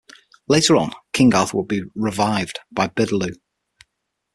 [0.47, 3.35] Later on, King Arthur would be 'revived' by Biddeloo.